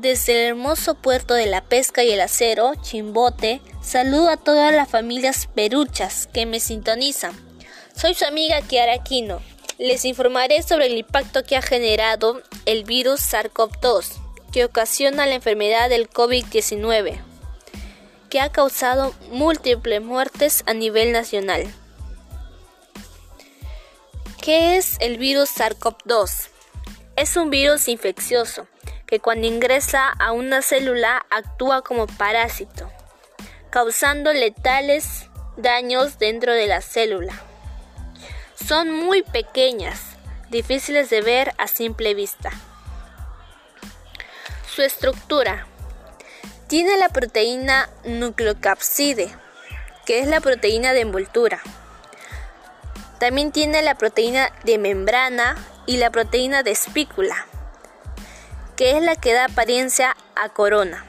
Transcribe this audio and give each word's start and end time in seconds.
Desde 0.00 0.32
el 0.32 0.48
hermoso 0.48 0.94
puerto 0.94 1.34
de 1.34 1.44
la 1.44 1.60
pesca 1.60 2.02
y 2.02 2.10
el 2.10 2.22
acero, 2.22 2.72
Chimbote, 2.80 3.60
saludo 3.82 4.30
a 4.30 4.38
todas 4.38 4.72
las 4.72 4.88
familias 4.88 5.46
peruchas 5.54 6.26
que 6.26 6.46
me 6.46 6.58
sintonizan. 6.58 7.38
Soy 7.94 8.14
su 8.14 8.24
amiga 8.24 8.62
Kiara 8.62 8.94
Aquino. 8.94 9.42
Les 9.76 10.06
informaré 10.06 10.62
sobre 10.62 10.86
el 10.86 10.96
impacto 10.96 11.44
que 11.44 11.54
ha 11.54 11.60
generado 11.60 12.40
el 12.64 12.84
virus 12.84 13.20
SARS-CoV-2, 13.20 14.06
que 14.52 14.64
ocasiona 14.64 15.26
la 15.26 15.34
enfermedad 15.34 15.90
del 15.90 16.08
COVID-19, 16.08 17.20
que 18.30 18.40
ha 18.40 18.50
causado 18.50 19.14
múltiples 19.30 20.00
muertes 20.00 20.62
a 20.64 20.72
nivel 20.72 21.12
nacional. 21.12 21.70
¿Qué 24.40 24.78
es 24.78 24.96
el 25.00 25.18
virus 25.18 25.50
SARS-CoV-2? 25.58 26.48
Es 27.16 27.36
un 27.36 27.50
virus 27.50 27.86
infeccioso 27.86 28.66
que 29.10 29.18
cuando 29.18 29.48
ingresa 29.48 30.08
a 30.08 30.30
una 30.30 30.62
célula 30.62 31.26
actúa 31.30 31.82
como 31.82 32.06
parásito, 32.06 32.88
causando 33.68 34.32
letales 34.32 35.28
daños 35.56 36.20
dentro 36.20 36.54
de 36.54 36.68
la 36.68 36.80
célula. 36.80 37.34
Son 38.54 38.92
muy 38.92 39.22
pequeñas, 39.22 40.00
difíciles 40.48 41.10
de 41.10 41.22
ver 41.22 41.52
a 41.58 41.66
simple 41.66 42.14
vista. 42.14 42.52
Su 44.72 44.82
estructura. 44.82 45.66
Tiene 46.68 46.96
la 46.96 47.08
proteína 47.08 47.90
nucleocapside, 48.04 49.28
que 50.06 50.20
es 50.20 50.28
la 50.28 50.40
proteína 50.40 50.92
de 50.92 51.00
envoltura. 51.00 51.60
También 53.18 53.50
tiene 53.50 53.82
la 53.82 53.96
proteína 53.96 54.52
de 54.62 54.78
membrana 54.78 55.56
y 55.86 55.96
la 55.96 56.10
proteína 56.10 56.62
de 56.62 56.70
espícula 56.70 57.49
que 58.80 58.96
es 58.96 59.02
la 59.02 59.14
que 59.14 59.34
da 59.34 59.44
apariencia 59.44 60.16
a 60.34 60.48
corona. 60.48 61.04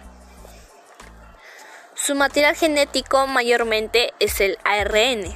Su 1.96 2.16
material 2.16 2.54
genético 2.54 3.28
mayormente 3.28 4.14
es 4.20 4.42
el 4.42 4.58
ARN. 4.66 5.34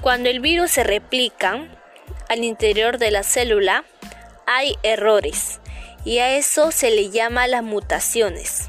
Cuando 0.00 0.28
el 0.28 0.38
virus 0.38 0.70
se 0.70 0.84
replica 0.84 1.66
al 2.28 2.44
interior 2.44 2.98
de 2.98 3.10
la 3.10 3.24
célula, 3.24 3.84
hay 4.46 4.78
errores 4.84 5.58
y 6.04 6.18
a 6.18 6.36
eso 6.36 6.70
se 6.70 6.92
le 6.92 7.10
llama 7.10 7.48
las 7.48 7.64
mutaciones. 7.64 8.68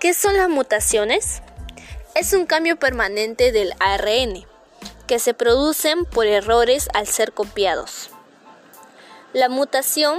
¿Qué 0.00 0.14
son 0.14 0.36
las 0.36 0.48
mutaciones? 0.48 1.42
Es 2.16 2.32
un 2.32 2.44
cambio 2.44 2.76
permanente 2.76 3.52
del 3.52 3.72
ARN 3.78 4.44
que 5.06 5.20
se 5.20 5.32
producen 5.32 6.06
por 6.06 6.26
errores 6.26 6.88
al 6.92 7.06
ser 7.06 7.30
copiados. 7.30 8.10
La 9.32 9.48
mutación 9.48 10.18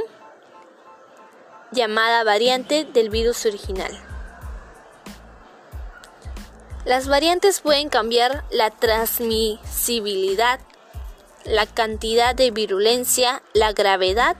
llamada 1.72 2.24
variante 2.24 2.86
del 2.86 3.10
virus 3.10 3.46
original. 3.46 3.92
Las 6.86 7.08
variantes 7.08 7.60
pueden 7.60 7.90
cambiar 7.90 8.46
la 8.50 8.70
transmisibilidad, 8.70 10.60
la 11.44 11.66
cantidad 11.66 12.34
de 12.34 12.52
virulencia, 12.52 13.42
la 13.54 13.74
gravedad 13.74 14.38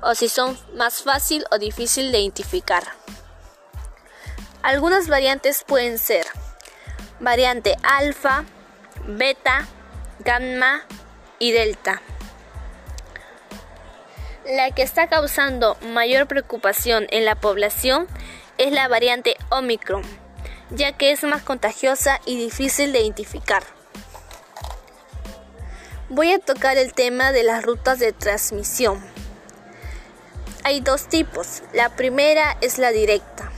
o 0.00 0.14
si 0.14 0.28
son 0.28 0.58
más 0.74 1.02
fácil 1.02 1.44
o 1.50 1.58
difícil 1.58 2.12
de 2.12 2.20
identificar. 2.20 2.84
Algunas 4.62 5.08
variantes 5.08 5.62
pueden 5.66 5.98
ser 5.98 6.26
variante 7.20 7.76
alfa, 7.82 8.44
beta, 9.06 9.66
gamma 10.20 10.84
y 11.38 11.52
delta. 11.52 12.00
La 14.46 14.70
que 14.72 14.82
está 14.82 15.06
causando 15.06 15.78
mayor 15.80 16.26
preocupación 16.26 17.06
en 17.08 17.24
la 17.24 17.34
población 17.34 18.06
es 18.58 18.72
la 18.72 18.88
variante 18.88 19.38
Omicron, 19.48 20.02
ya 20.68 20.92
que 20.92 21.12
es 21.12 21.22
más 21.24 21.42
contagiosa 21.42 22.20
y 22.26 22.36
difícil 22.36 22.92
de 22.92 23.00
identificar. 23.00 23.62
Voy 26.10 26.30
a 26.30 26.38
tocar 26.38 26.76
el 26.76 26.92
tema 26.92 27.32
de 27.32 27.42
las 27.42 27.64
rutas 27.64 27.98
de 27.98 28.12
transmisión. 28.12 29.02
Hay 30.62 30.80
dos 30.80 31.08
tipos. 31.08 31.62
La 31.72 31.96
primera 31.96 32.58
es 32.60 32.76
la 32.76 32.90
directa. 32.90 33.50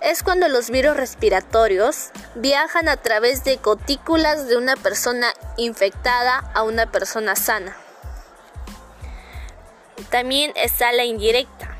Es 0.00 0.22
cuando 0.22 0.48
los 0.48 0.70
virus 0.70 0.96
respiratorios 0.96 2.12
viajan 2.34 2.88
a 2.88 2.96
través 2.96 3.44
de 3.44 3.56
gotículas 3.56 4.48
de 4.48 4.56
una 4.56 4.76
persona 4.76 5.34
infectada 5.58 6.50
a 6.54 6.62
una 6.62 6.90
persona 6.90 7.36
sana. 7.36 7.76
También 10.10 10.52
está 10.56 10.92
la 10.92 11.04
indirecta. 11.04 11.76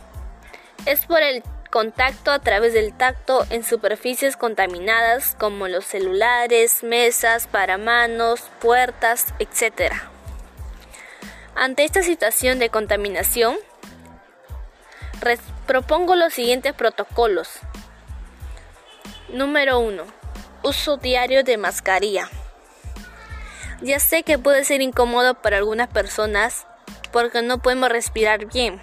Es 0.86 1.04
por 1.06 1.22
el 1.22 1.42
contacto 1.70 2.30
a 2.30 2.38
través 2.41 2.74
del 2.74 2.92
tacto 2.92 3.46
en 3.50 3.64
superficies 3.64 4.36
contaminadas 4.36 5.36
como 5.38 5.68
los 5.68 5.84
celulares, 5.84 6.82
mesas, 6.82 7.46
paramanos, 7.46 8.42
puertas, 8.60 9.34
etc. 9.38 9.92
Ante 11.54 11.84
esta 11.84 12.02
situación 12.02 12.58
de 12.58 12.70
contaminación, 12.70 13.56
propongo 15.66 16.16
los 16.16 16.32
siguientes 16.32 16.72
protocolos. 16.72 17.48
Número 19.28 19.78
1. 19.78 20.04
Uso 20.62 20.97
diario 20.97 21.44
de 21.44 21.56
mascarilla. 21.56 22.28
Ya 23.80 23.98
sé 23.98 24.24
que 24.24 24.38
puede 24.38 24.64
ser 24.64 24.82
incómodo 24.82 25.34
para 25.34 25.58
algunas 25.58 25.88
personas 25.88 26.66
porque 27.12 27.43
no 27.43 27.59
podemos 27.59 27.88
respirar 27.88 28.47
bien. 28.47 28.81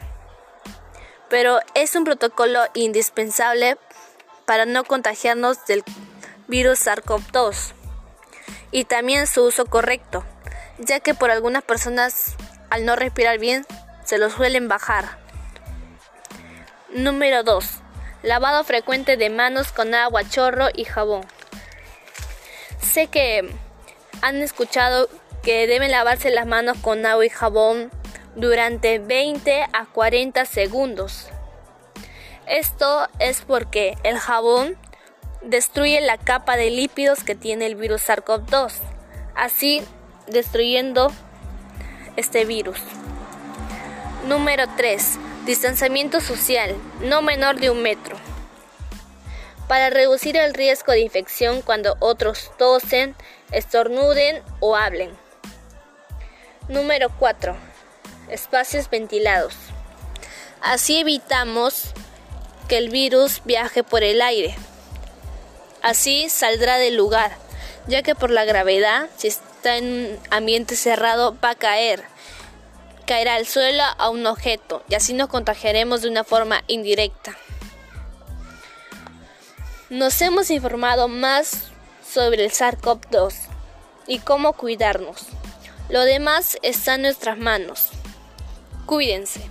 Pero 1.30 1.60
es 1.74 1.96
un 1.96 2.04
protocolo 2.04 2.62
indispensable 2.74 3.78
para 4.46 4.66
no 4.66 4.84
contagiarnos 4.84 5.66
del 5.66 5.84
virus 6.48 6.86
SARS-CoV-2 6.86 7.74
y 8.72 8.86
también 8.86 9.28
su 9.28 9.44
uso 9.44 9.66
correcto, 9.66 10.24
ya 10.78 11.00
que 11.00 11.14
por 11.14 11.32
algunas 11.32 11.64
personas 11.64 12.36
al 12.70 12.86
no 12.86 12.96
respirar 12.96 13.40
bien 13.40 13.66
se 14.04 14.18
lo 14.18 14.30
suelen 14.30 14.68
bajar. 14.68 15.20
Número 16.90 17.44
2. 17.44 17.66
Lavado 18.24 18.64
frecuente 18.64 19.18
de 19.18 19.30
manos 19.30 19.72
con 19.72 19.94
agua, 19.94 20.28
chorro 20.30 20.68
y 20.74 20.86
jabón. 20.86 21.26
Sé 22.82 23.08
que 23.08 23.54
han 24.22 24.38
escuchado 24.38 25.09
que 25.44 25.68
deben 25.68 25.92
lavarse 25.92 26.30
las 26.30 26.46
manos 26.46 26.78
con 26.82 27.06
agua 27.06 27.26
y 27.26 27.30
jabón 27.30 27.92
durante 28.38 29.00
20 29.00 29.64
a 29.74 29.86
40 29.88 30.46
segundos. 30.46 31.28
Esto 32.46 33.08
es 33.20 33.42
porque 33.42 33.98
el 34.03 34.20
jabón 34.20 34.78
destruye 35.42 36.00
la 36.02 36.18
capa 36.18 36.56
de 36.56 36.70
lípidos 36.70 37.24
que 37.24 37.34
tiene 37.34 37.66
el 37.66 37.76
virus 37.76 38.08
SARS-CoV-2, 38.08 38.74
así 39.36 39.81
destruyendo 40.28 41.12
este 42.16 42.46
virus. 42.46 42.80
Número 44.28 44.66
3. 44.78 45.18
Distanciamiento 45.46 46.22
social, 46.22 46.76
no 47.02 47.24
menor 47.24 47.59
de 47.59 47.72
un 47.72 47.81
metro. 47.81 48.18
Para 49.68 49.90
reducir 49.90 50.38
el 50.38 50.53
riesgo 50.53 50.92
de 50.92 51.00
infección 51.00 51.62
cuando 51.64 51.97
otros 52.00 52.52
tosen, 52.58 53.16
estornuden 53.52 54.44
o 54.59 54.76
hablen. 54.76 55.12
Número 56.70 57.09
4 57.18 57.77
espacios 58.30 58.90
ventilados. 58.90 59.54
Así 60.62 61.00
evitamos 61.00 61.94
que 62.68 62.78
el 62.78 62.90
virus 62.90 63.42
viaje 63.46 63.84
por 63.84 64.04
el 64.04 64.22
aire. 64.22 64.56
Así 65.82 66.30
saldrá 66.30 66.78
del 66.78 66.96
lugar, 66.96 67.38
ya 67.88 68.04
que 68.04 68.16
por 68.16 68.32
la 68.32 68.46
gravedad, 68.46 69.10
si 69.18 69.28
está 69.28 69.78
en 69.78 69.85
un 69.85 70.20
ambiente 70.32 70.76
cerrado, 70.76 71.38
va 71.44 71.52
a 71.52 71.56
caer. 71.56 72.03
Caerá 73.06 73.35
al 73.35 73.47
suelo 73.47 73.84
a 73.97 74.09
un 74.09 74.26
objeto 74.26 74.84
y 74.90 74.96
así 74.96 75.14
nos 75.14 75.30
contagiaremos 75.30 76.02
de 76.02 76.09
una 76.09 76.23
forma 76.23 76.64
indirecta. 76.68 77.38
Nos 79.90 80.22
hemos 80.22 80.52
informado 80.52 81.08
más 81.08 81.70
sobre 82.06 82.44
el 82.44 82.52
SARS-CoV-2 82.52 83.34
y 84.08 84.20
cómo 84.20 84.52
cuidarnos. 84.53 85.28
Lo 85.90 86.02
demás 86.02 86.58
está 86.62 86.96
en 86.96 87.03
nuestras 87.03 87.38
manos. 87.38 87.91
Cuídense. 88.87 89.41